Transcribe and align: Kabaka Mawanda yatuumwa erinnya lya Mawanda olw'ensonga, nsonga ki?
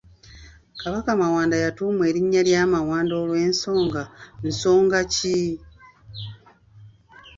Kabaka 0.81 1.09
Mawanda 1.21 1.55
yatuumwa 1.63 2.03
erinnya 2.11 2.41
lya 2.47 2.61
Mawanda 2.73 3.13
olw'ensonga, 3.23 4.03
nsonga 4.47 4.99
ki? 5.13 5.39